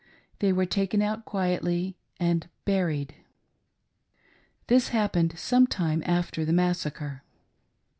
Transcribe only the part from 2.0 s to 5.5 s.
and— buried! This happened